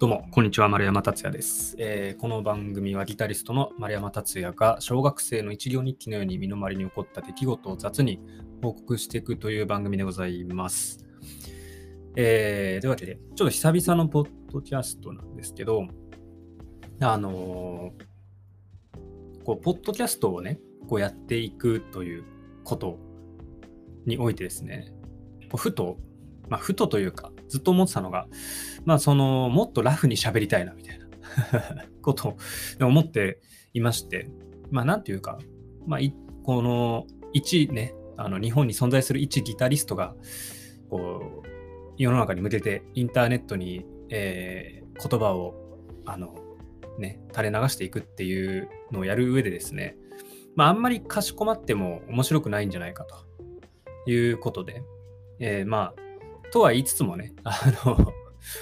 [0.00, 0.68] どうも、こんにちは。
[0.70, 8.18] 丸山達也です、えー、この番組はギタリストの丸山達也が小学生の一行日記のように身の回りに起こった出来事を雑に
[8.62, 11.04] 報告していくという番組でございます。
[12.16, 15.86] えー、というわけで、ちょっと久々のポッドキャストなんですけど、
[17.02, 22.24] あのー、こう、ポッドキャストをね、こうやっていくという
[22.64, 22.98] こと
[24.06, 24.94] においてですね、
[25.54, 25.98] ふと、
[26.48, 28.26] まあ、ふとというか、ずっと思ってたのが、
[28.84, 31.06] まあ、その、もっとラフに喋りたいな、みたいな
[32.00, 32.36] ことを
[32.80, 33.40] 思って
[33.74, 34.30] いまして、
[34.70, 35.38] まあ、なんていうか、
[35.86, 36.00] まあ、
[36.44, 40.14] この、一ね、あの日本に存在する一ギタリストが、
[40.88, 41.48] こう、
[41.96, 45.54] 世の中に向けてインターネットに、えー、言葉を、
[46.04, 46.34] あの、
[46.98, 49.96] ね、垂れ流していくっていうのをやる上でですね、
[50.56, 54.82] まあ、あんまりかしこまっても面白くないんじゃないかということで、
[55.38, 56.09] えー、まあ、
[56.52, 58.12] とは言いつつもね、あの、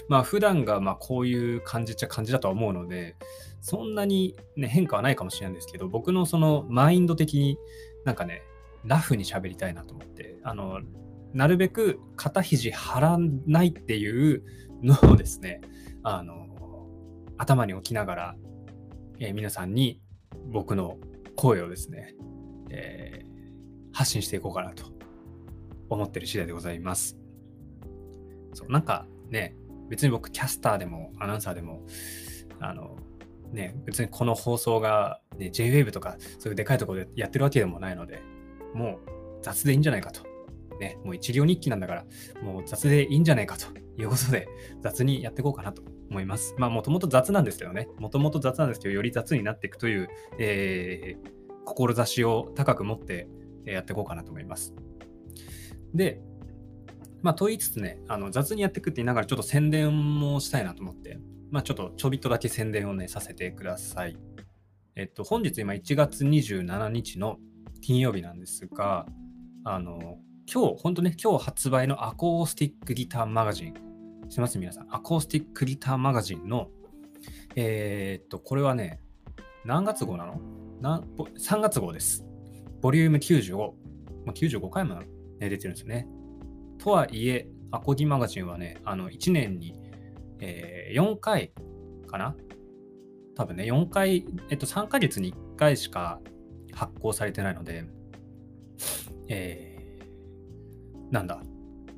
[0.08, 3.16] まあ、普段がまこういう感じっちゃ感じだとは思うので、
[3.60, 7.58] そんなに、ね、変化はないかもしれないんですけど、僕のそのマインド的に
[8.04, 8.42] なんかね、
[8.84, 10.80] ラフに喋りたいなと思って、あの、
[11.32, 14.42] なるべく肩肘張らないっていう
[14.82, 15.60] のをですね、
[16.02, 16.46] あの、
[17.36, 18.36] 頭に置きながら、
[19.20, 20.00] えー、皆さんに
[20.46, 20.96] 僕の
[21.36, 22.14] 声をですね、
[22.70, 23.28] えー、
[23.92, 24.84] 発信していこうかなと
[25.88, 27.27] 思ってる次第でございます。
[28.58, 29.54] そう、なんかね、
[29.88, 31.86] 別に僕キャスターでもアナウンサーでも、
[32.58, 32.96] あの、
[33.52, 38.20] ね、別にこの放送が、ね、JWAVE とかそういうでかいところでやってるわけでもないので、
[38.74, 40.26] もう雑でいいんじゃないかと。
[40.80, 42.04] ね、もう一行日記なんだから、
[42.42, 43.66] もう雑でいいんじゃないかと
[44.00, 44.48] いうことで、
[44.80, 46.54] 雑にやっていこうかなと思います。
[46.58, 51.30] まあ、もともと雑なんですけどね、もともと雑なんですけど、より雑になっていくという、えー、
[51.64, 53.28] 志を高く持って
[53.64, 54.74] やっていこうかなと思います。
[55.94, 56.20] で、
[57.22, 61.18] まあ、と言いつつね、あの雑にやっていくって言いながら、ちょっと宣伝もしたいなと思って、
[61.50, 64.16] まあ、ちょっとちょびっとだけ宣伝をね、させてください。
[64.96, 67.38] えっと、本日今1月27日の
[67.80, 69.06] 金曜日なんですが、
[69.64, 70.18] あの、
[70.52, 73.74] 今日、本当ね、今日発売のアコースティックギターマガジン、
[74.28, 74.58] してます？
[74.58, 74.86] 皆さん。
[74.94, 76.68] アコースティックギターマガジンの、
[77.56, 79.00] えー、っと、これはね、
[79.64, 80.40] 何月号なの？
[80.80, 81.02] な
[81.38, 82.24] ?3 月号です。
[82.80, 83.56] ボリューム95。
[84.24, 85.06] まあ、95回も、ね、
[85.38, 86.08] 出てるんですよね。
[86.78, 89.74] とはいえ、アコギマガジンはね、あの1年に、
[90.40, 91.52] えー、4回
[92.06, 92.34] かな？
[93.34, 96.20] 多分ね、4回、えっと、3ヶ月に1回しか
[96.72, 97.84] 発行されてないので、
[99.28, 101.40] えー、なんだ、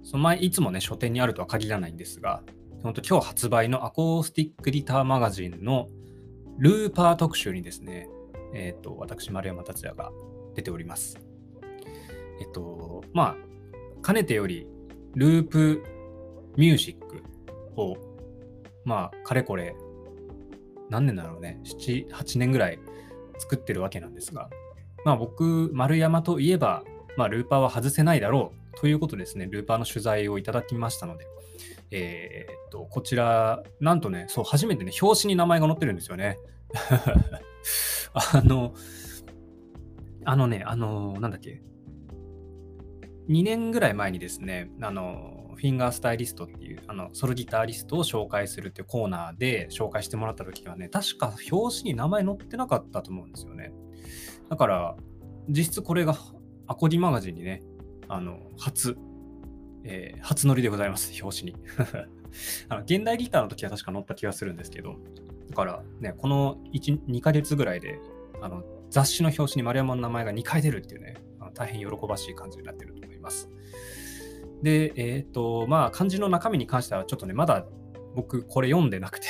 [0.03, 2.43] その前、いつもね、書店にあるとは限らないんですが、
[2.83, 5.89] 本当今日発売のアコースティックギターマガジンの
[6.59, 8.09] ルーパー特集にですね、
[8.55, 10.11] えっ、ー、と、私、丸山達也が
[10.55, 11.19] 出ております。
[12.41, 13.50] えっと、まあ、
[14.03, 14.67] かねてより、
[15.15, 15.85] ループ
[16.57, 17.23] ミュージック
[17.77, 17.97] を、
[18.85, 19.75] まあ、かれこれ、
[20.89, 22.79] 何年だろうね、7、8年ぐらい
[23.39, 24.51] 作ってるわけなんですが、
[25.05, 26.83] まあ僕、丸山といえば、
[27.17, 31.27] まあルーパーは外せないだろうということですね、ルーパーの取材をいただきましたので、
[31.91, 36.39] えー、っと、こちら、なんとね、そう、初めてね、表紙に名前が載ってるんですよね。
[38.13, 38.75] あの、
[40.25, 41.63] あのね、あの、なんだっけ、
[43.31, 53.73] 2年ぐらい前にですね、あの、フィンガースタイリストっていう、あの、ソロギタリストを紹介するっていうコーナーで紹介してもらった時はね、確か表紙に名前載ってなかったと思うんですよね。
[54.49, 54.97] だから、
[55.49, 56.17] 実質これが
[56.67, 57.63] アコギマガジンにね、
[58.09, 58.97] あの、初、
[59.85, 61.59] えー、初乗りでございます、表紙に。
[62.69, 64.97] あの現代ギターの時は確か載った気がするんですけど、
[65.51, 68.01] だからね、この1、2ヶ月ぐらいで、
[68.43, 71.15] あの、雑誌の表紙に丸山の名前が2回出るっていうね、
[71.55, 73.51] 大変喜ばしい感じになってると思います。
[74.63, 77.67] で、えっ、ー、と、まあ、漢字の中身に関しては、ちょっとね、まだ
[78.15, 79.27] 僕、これ読んでなくて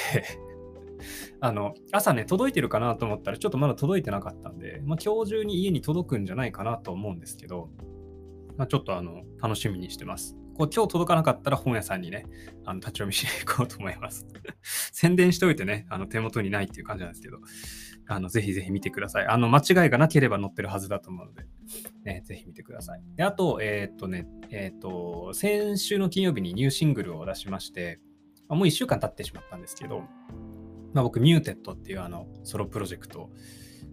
[1.40, 7.70] あの、朝ね、届いてるかなと思ったら、ちょっとまだ届いてなかったんで、まあ、今日中に家に届くんじゃないかなと思うんですけど、
[8.56, 10.36] まあ、ちょっとあの、楽しみにしてます。
[10.60, 12.26] こう今日届かなかったら本屋さんにね、
[12.66, 14.26] あの立ち読みしに行こうと思います。
[14.92, 17.38] 宣伝しておいてね、あの手元にないっていう感じなんですけど、
[18.06, 19.26] あのぜひぜひ見てください。
[19.26, 21.46] あの間違いがなければ載ってるはずだと思うので、
[22.04, 23.02] ね、ぜひ見てください。
[23.16, 28.00] であと、えー、っとね、えー、っと、先週の金曜日にニューシングルを出しまして、
[28.48, 30.02] もう1週間経ってしまったんですけど、
[30.92, 33.30] まあ、僕、 Muted っていうあのソロプロジェクト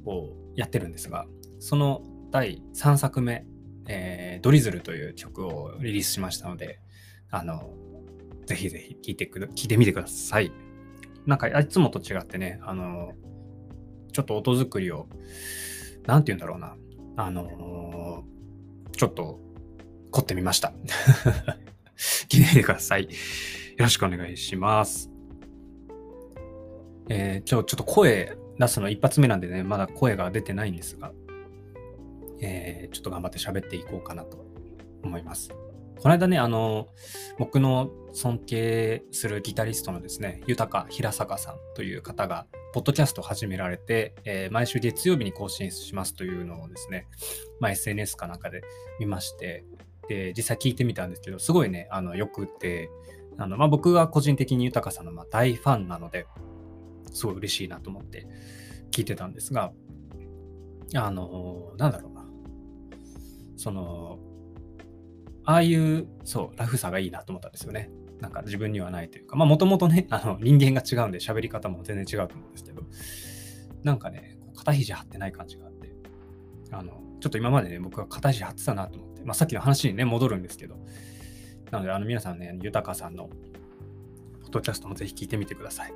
[0.06, 1.26] をやってるんですが、
[1.60, 2.02] その
[2.32, 3.46] 第3作目、
[3.88, 6.80] えー、 Drizzle という曲をリリースしましたので、
[7.30, 7.70] あの、
[8.46, 10.52] ぜひぜひ聴いてく、聞いてみてください。
[11.26, 13.12] なんか、いつもと違ってね、あの、
[14.18, 15.08] ちょっと音作りを、
[16.08, 16.76] なんて言うんだろうな、
[17.18, 18.24] あの
[18.92, 19.40] ちょっと
[20.10, 20.74] 凝ってみました。
[22.28, 23.04] 聞いてみてください。
[23.04, 23.10] よ
[23.78, 25.12] ろしくお願いします。
[27.10, 31.12] えー、今日ちょっと声出すの一発目なんでね、まだ声が出てないんですが、
[32.42, 34.44] えー、ちょっと頑張って喋っていこうかなと
[35.04, 35.50] 思います。
[35.50, 36.88] この間ね、あの、
[37.38, 47.08] 僕の尊敬するギタリストのですね、豊平坂さんという方が、ポッドキャストを始められて、えー、毎週月曜日に更新しますというのをですね、
[47.60, 48.62] まあ、SNS かなんかで
[49.00, 49.66] 見まして、
[50.08, 52.90] で、実際聞いてみたんですけど、すごいね、あの、よくて、
[53.38, 56.26] あの、まあ、僕は個人的に豊さんのま大ファンなので、
[57.12, 58.28] すごい嬉しいなと思って
[58.92, 59.72] 聞いてたんですが、
[60.96, 62.26] あの、なんだろうな。
[63.58, 64.20] その、
[65.44, 67.90] ああいう、そう、ラフさがいいなと思ったんですよね。
[68.22, 72.84] なんか自分にはないというか、まあもともとね、 あの人間が違うんで喋り方も全然違うと思うんですけど、
[73.84, 75.94] なんかね、肩肘張ってない感じがあって、
[76.72, 80.78] あの、ちょっと今までね、僕は肩肘張ってたなと思って、まあさっきの話にね、戻るんですけど、
[81.72, 83.30] なので、あの皆さんね、豊さんの
[84.42, 85.94] ポッドキャストもぜひ聞いてみてください。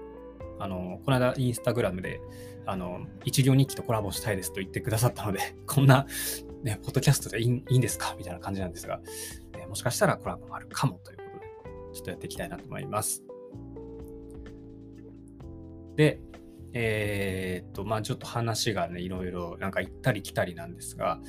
[0.59, 2.21] あの、この間インスタグラムで、
[2.67, 6.05] あの、一行日記とコラボしたいですと言ってくださったので、 こんな、
[6.63, 8.15] ね、ポッドキャストでいいいいんですか？
[8.17, 9.01] みたいな感じなんですが、
[9.57, 11.17] えもしかしたらコラボもあるかもという、
[11.93, 13.23] ちょっとやっていきたいなと思います。
[15.95, 16.21] で、
[16.73, 21.19] えー、っと、まあちょっと話がね、いろいろなんか行ったり来たりなんですが、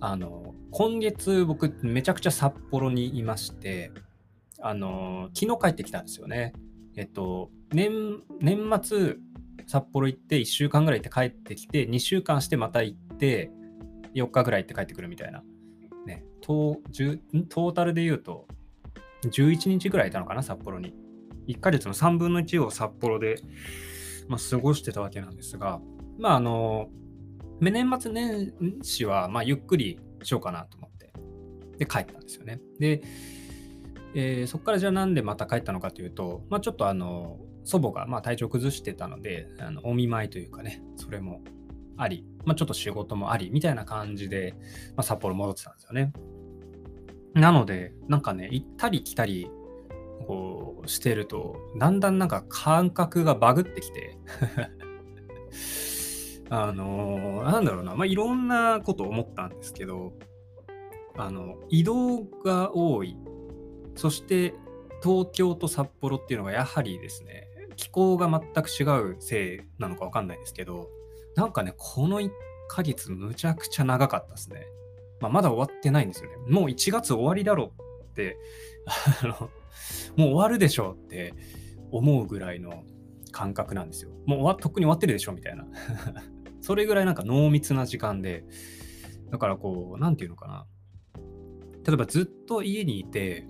[0.00, 3.92] あの、今月僕めちゃくちゃ札幌にいまして、
[4.60, 6.52] あの、昨日帰ってきたんですよね。
[6.96, 9.16] えっと、年、年末
[9.66, 13.50] 札幌行って1週間ぐらい行って帰ってきて、2週間してまた行って、
[14.14, 15.42] 4日ぐらい行って帰ってくるみたいな。
[16.06, 18.46] ね、トートータルで言うと、
[19.30, 20.94] 11日ぐらいいたのかな、札幌に。
[21.48, 23.36] 1ヶ月の3分の1を札幌で、
[24.28, 25.80] まあ、過ごしてたわけなんですが、
[26.18, 26.88] まあ、あの、
[27.60, 28.52] 年末年
[28.82, 31.12] 始は、まあ、ゆっくりしようかなと思って、
[31.78, 32.60] で、帰ったんですよね。
[32.78, 33.02] で、
[34.14, 41.42] えー、そこからじゃあなんでまた帰ったのかというと、まあ、ちょっとあの、祖母がまあ体調崩してたので、あのお見舞いというかね、それも
[41.96, 44.54] あり、まあ、ちょっと仕事もありみたいな感じで、
[44.96, 46.12] まあ、札幌戻ってたんですよね。
[47.36, 49.50] なので、なんかね、行ったり来たり
[50.26, 54.18] こうしてると、だんだんなんか感覚がバグってきて
[56.48, 60.14] あの、なんだろうな、まあ、いろんなこと思ったんですけど、
[61.16, 63.16] あの、移動が多い。
[63.96, 64.54] そして、
[65.02, 70.88] 東京と札幌っていうのがやはりですね、気候が全く違うせいなのかわかんないですけど、
[71.34, 72.30] なんかね、この1
[72.68, 74.66] ヶ月むちゃくちゃ長かったですね。
[75.20, 76.36] まあ、まだ終わってないんですよね。
[76.48, 77.72] もう1月終わりだろ
[78.10, 78.36] って、
[79.22, 79.50] あの、
[80.16, 81.34] もう終わるでしょうって
[81.90, 82.84] 思うぐらいの
[83.32, 84.10] 感覚なんですよ。
[84.26, 85.66] もう終わとっくに終わってるでしょみたいな。
[86.60, 88.44] それぐらいなんか濃密な時間で、
[89.30, 90.66] だからこう、なんていうのかな。
[91.84, 93.46] 例えばずっと家にいて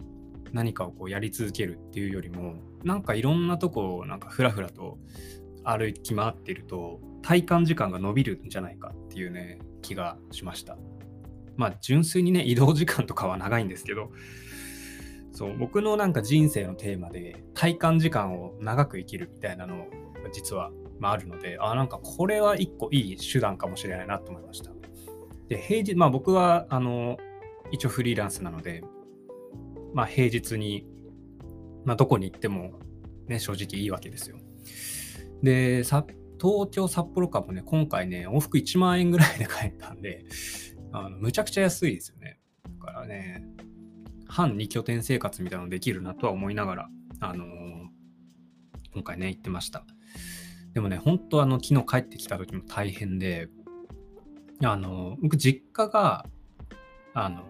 [0.52, 4.98] 何かをこうやり続けるっていうよりも、なんかいろんなとこをなんかふらふらと
[5.64, 10.76] 歩き回ってると、体感時間が伸びるんじゃないかっていうね、気がしました。
[11.56, 14.10] まあ純粋にね、移動時間とかは長いんですけど、
[15.32, 19.86] そう僕のなんか人生のテーマで体感時間を長く生きるみたいなの
[20.32, 24.70] 実はまあ、あるので、あ、なんかこれは一個いい手段かもしれないなと思いました。
[25.48, 27.18] で、平日、まあ僕は、あの、
[27.70, 28.82] 一応フリーランスなので、
[29.92, 30.86] まあ平日に、
[31.84, 32.72] まあどこに行っても
[33.26, 34.38] ね、正直いいわけですよ。
[35.42, 40.24] で、東京、札幌間もね、今回ね、往復1万円ぐらいで帰ったんで、
[40.98, 42.38] あのむちゃくちゃ安いですよね。
[42.80, 43.44] だからね、
[44.26, 46.88] 半2拠点生活みたいなのできるなとは思いながら、
[47.20, 47.48] あのー、
[48.94, 49.84] 今回ね、行ってました。
[50.72, 53.48] でもね、本当あの、昨日帰ってきた時も大変で、
[54.64, 56.24] あの、僕実家が、
[57.12, 57.44] あの、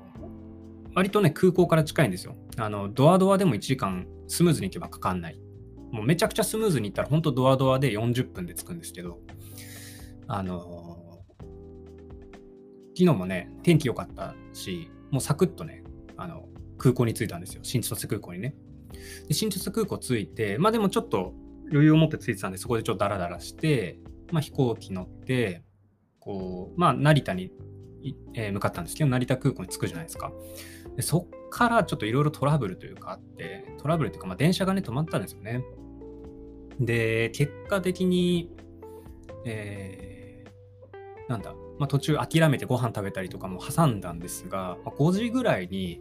[0.95, 2.35] 割とね、空港から近いんですよ。
[2.57, 5.41] あの、ドアドアでも1時間スムーズに行けばかかんない。
[5.93, 9.21] もうめちゃくちゃスムーズに行ったら、本当ドアドアで40分で着くんですけど、
[10.27, 10.96] あの、
[12.97, 15.85] 昨日もね、天気良かったし、もうサクッとね、
[16.17, 16.49] あの、
[16.79, 17.61] 空港に着いたんですよ。
[17.63, 18.55] 新千歳空港にね。
[19.29, 21.35] で新千歳空港着いて、まあでもちょっと
[21.71, 23.99] 余裕を持って着いてたんで、そこでちょっとダラダラして、
[24.33, 25.63] まあ、飛行機乗って、
[26.21, 27.53] こう、まあ、成田に、
[28.35, 30.33] えー、向かったんですけど、成田空港に着くじゃないですか。
[30.97, 35.63] でそっからちょっといろいろトラブルというかあって、トラブルっていうか、まあ、電車がね、止まったんですよね。
[36.81, 38.51] で、結果的に、
[39.45, 46.01] えー、なんだ、まあ、途中諦めてご飯食べたりとかも挟んだんですが、まあ、5時ぐらいに、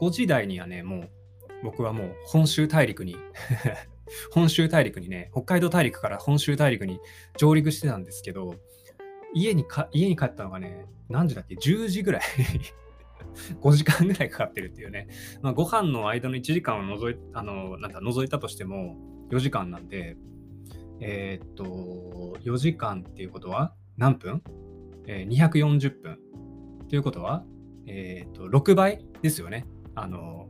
[0.00, 1.10] 5時台にはね、もう
[1.62, 3.16] 僕はもう本州大陸に
[4.32, 7.00] 本州大陸にね、北海道大陸から本州大陸に
[7.36, 8.56] 上陸してたんですけど、
[9.34, 12.22] 家にか家に帰ったのがね、何時だっけ ?10 時ぐらい
[13.60, 15.08] 5時間ぐらいかかってるっていうね。
[15.40, 18.96] まあ、ご飯の間の1時間を除いあのなんか除いたとしても
[19.30, 20.16] 4時間なんで、
[21.00, 24.42] えーっと、4時間っていうことは何分、
[25.06, 26.18] え ?240 分。
[26.88, 27.44] ということは、
[27.86, 29.66] えーと、6倍ですよね。
[29.94, 30.48] あの、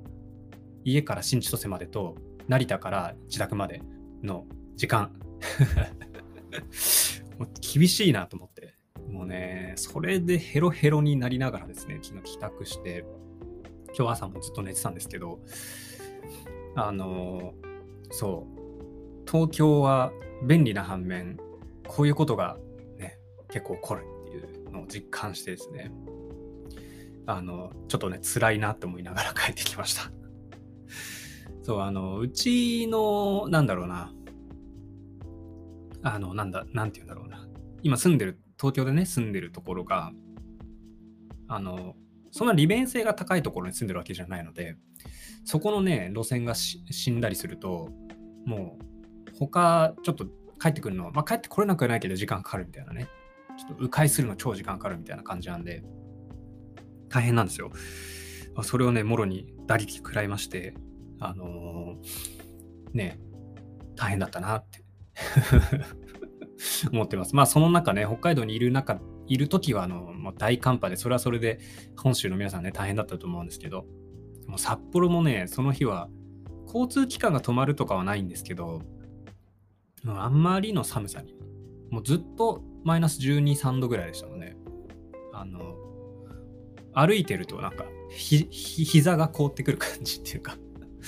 [0.84, 2.16] 家から新千歳までと、
[2.48, 3.82] 成田から自宅まで
[4.22, 5.12] の時間。
[7.60, 8.74] 厳しいなと思って。
[9.08, 13.04] もうね、それでヘロヘロになりながらですね、昨日帰宅して、
[13.96, 15.40] 今日朝もずっと寝てたんですけど、
[16.74, 17.54] あの、
[18.10, 18.62] そう、
[19.30, 20.12] 東京は
[20.46, 21.38] 便利な反面、
[21.86, 22.56] こういうことが
[22.98, 23.18] ね、
[23.48, 24.06] 結構起こる
[24.72, 25.92] のを実感してですね、
[27.26, 30.10] あの、ちょっとね、辛いなって思いながら 帰ってきました。
[31.62, 34.12] そう、あの、うちの、なんだろうな、
[36.02, 37.48] あの、なんだ、なんて言うんだろうな。
[37.82, 40.12] 今住んでる、東京でね、住んでるところが、
[41.46, 41.94] あの、
[42.32, 44.76] そんな利便性が高いところに住んでるわけじゃないので、
[45.44, 47.90] そこのね、路線が死んだりすると、
[48.44, 50.26] もう、他、ちょっと
[50.60, 53.08] 帰ってくるの、まあ、帰ってこれなくはないけど時間かかるみたいなね。
[53.62, 55.84] ちょっと迂回するの超時間かかるみたいな感じなんで、
[57.08, 57.70] 大変なんですよ。
[58.62, 60.74] それをね、もろに打撃食らいまして、
[61.20, 63.20] あのーね、
[63.94, 64.82] 大変だったなって
[66.92, 67.36] 思ってます。
[67.36, 71.60] まあ、その中ね、北海道にいる中、いるときは、あの、もう大寒波で、それはそれで、
[71.96, 73.86] 本州の皆さんね、大変だったと思うんですけど、
[74.46, 76.08] もう札幌もね、その日は、
[76.66, 78.82] 交通機関が止まるとかはないんですけど、
[80.06, 81.36] あんまりの寒さに、
[81.90, 84.56] もうずっとマイナス12、3度ぐらいでしたもんね。
[85.32, 85.76] あの、
[86.94, 90.56] 歩いてるとなんか、ひ、ひ膝が凍ってくる感じっていうか、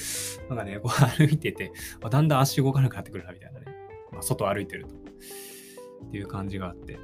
[0.49, 1.73] なんかね、こう歩いてて、
[2.11, 3.66] だんだん足動かなくなってくるなみたいなね。
[4.12, 4.95] まあ、外歩いてると。
[4.95, 6.99] っていう感じがあって。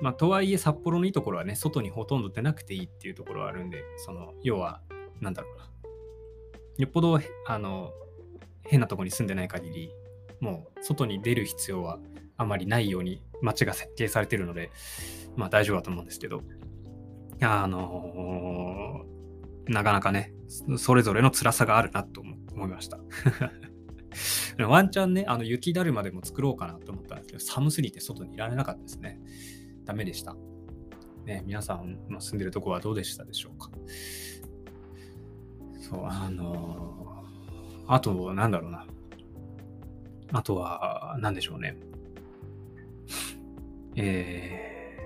[0.00, 4.82] まあ、とはいえ、札幌のいいところはね、外にほとんど出なくていいっていうところはあるんで、その、要は、
[5.20, 5.70] なんだろうな。
[6.78, 7.92] よっぽど、あの、
[8.62, 9.94] 変なとこに住んでない限り、
[10.40, 12.00] もう、外に出る必要は
[12.36, 14.70] あまりないように街が設計されてるので、
[15.36, 16.42] まあ大丈夫だと思うんですけど、
[17.42, 19.14] あのー
[19.66, 20.34] なかなかね、
[20.76, 22.98] それぞれの辛さがあるなと思いました。
[24.68, 29.20] ワンチャンね、あの雪だるまでも作ろうかなと思ったんですけど、寒すぎて外にいられなかったですね。
[29.84, 30.36] ダメでした。
[31.24, 33.70] ね、皆さんの住んでるとこはどうでしたでしょうか。
[35.80, 37.24] そう、あのー
[37.86, 38.86] あと、なんだろうな。
[40.32, 41.76] あとは、なんでしょうね。
[43.96, 44.98] え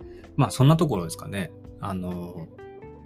[0.00, 1.50] ー、まあ、そんなところですかね。
[1.80, 2.48] あの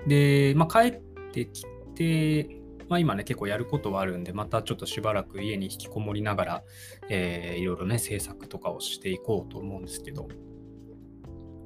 [0.07, 1.01] で、まあ、帰っ
[1.33, 6.63] てきて、まあ、今ね、結構やることはあるんで、またちょっとしばらく家に引きこもりながら、
[7.09, 10.29] えーいろいろね、制作とかをしていこうと思うんですけど、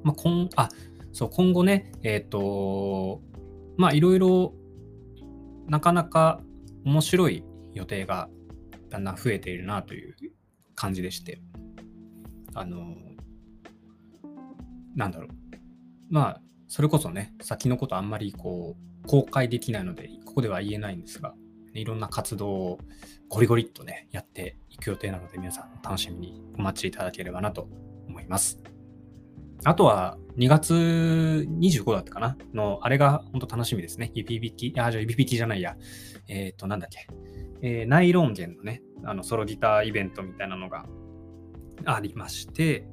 [0.03, 0.69] まあ、今、あ、
[1.11, 3.21] そう、今後ね、えっ、と、
[3.77, 4.53] まあ、いろいろ、
[5.67, 6.41] なかなか
[6.83, 7.43] 面白い
[7.73, 8.29] 予定が
[8.89, 10.15] だんだん増えているなという
[10.75, 11.41] 感じでして、
[12.53, 12.95] あの、
[14.95, 15.29] なんだろう。
[16.09, 21.35] まあ、それこそね、先のことあんまりこう、公開できないので、ここでは言えないんですが、
[21.73, 22.77] いろんな活動を
[23.27, 27.67] ゴリゴリっとね、やっていく予定なので、皆さん楽しみにお待ちいただければなと
[28.07, 28.59] 思います。
[29.63, 30.73] あとは、2月
[31.49, 32.37] 25だったかな？
[32.53, 34.11] の、あれが本当楽しみですね。
[34.13, 35.75] 指引き、あ、じゃあ指引きじゃないや。
[36.27, 37.07] えっ、と、なんだっけ？
[37.61, 40.85] えーナイロン弦のね、あの、ソロギターイベントみたいなのが
[41.85, 42.87] ありまして、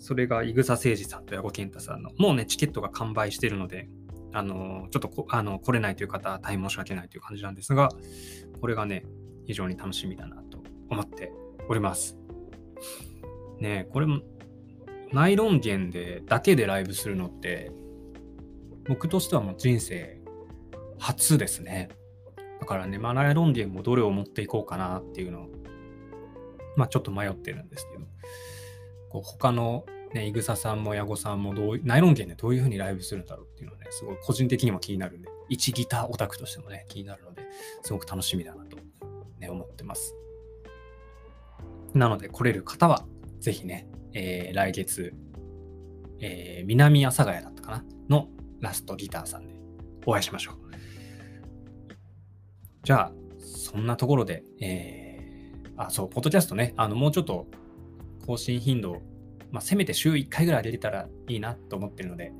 [0.00, 3.88] それが、いぐさ誠司さんと矢後健太さんの、もうね、チケットが完売してるので、
[4.32, 7.90] あの、ちょっとこあの来れないという方は大変申し訳ないという感じなんですが、
[8.60, 9.04] これがね、
[9.46, 11.32] 非常に楽しみだなと思って
[11.68, 12.16] おります。
[13.58, 14.22] ねこれも、
[15.12, 17.70] ナイロン弦で、だけでライブするのって、
[18.88, 20.20] 僕としてはもう人生
[20.98, 21.88] 初ですね。
[22.60, 25.48] だからね、まあ、ナイロン弦もどれを持っていこうかなっていうのを、
[26.76, 27.99] まあちょっと迷ってるんですけど、
[29.10, 37.42] こう他のね、イグサさんもヤゴさんもどうナイロン弦でどういう風にライブするんだろうっていうのはね、すごい個人的にも気になるんで、一ギターオタクとしてもね、気になるので、
[37.82, 38.76] すごく楽しみだなと、
[39.38, 40.16] ね、思ってます。
[41.94, 43.04] なので、来れる方は、
[43.38, 45.14] ぜひね、えー来月、
[46.20, 48.28] えー南阿佐ヶ谷だったかなの
[48.60, 49.54] ラストギターさんで
[50.06, 50.56] お会いしましょう。
[52.82, 57.46] じゃあ、そんなところで、えーあ、そう、ポッドキャストね、あの、もうちょっと
[58.26, 59.02] 更新頻度を
[59.52, 62.32] まあ、せめて週1回ぐらい上げれたらいいなと思ってるので、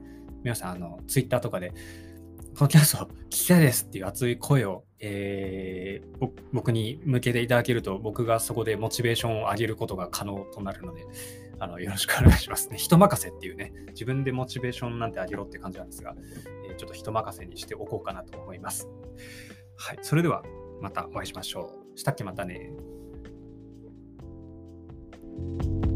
[0.42, 1.72] 皆さん、あの、ツイッターとかで、
[2.54, 11.06] ポッドキャスト聞きたいですっていう熱い声を、えー僕に向けていただけると、僕がそこでモチベーションを上げることが可能となるので、
[11.58, 12.76] あのよろしくお願いしますね。
[12.76, 16.14] 人任せっていうね、自分でモチベーションなんて上げろって感じなんですが、
[16.68, 18.88] えーちょっと人任せにしておこうかなと思います。
[19.76, 20.42] はい、それでは
[20.80, 21.98] またお会いしましょう。
[21.98, 22.72] したっけまたね。
[25.36, 25.89] Thank you